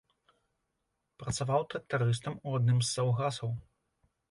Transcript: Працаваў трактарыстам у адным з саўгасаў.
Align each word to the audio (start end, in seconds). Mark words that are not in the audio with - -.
Працаваў 1.23 1.61
трактарыстам 1.75 2.41
у 2.47 2.57
адным 2.63 2.83
з 2.87 2.91
саўгасаў. 2.95 3.49